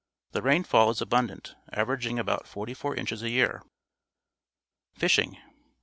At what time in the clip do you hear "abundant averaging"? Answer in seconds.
0.99-2.17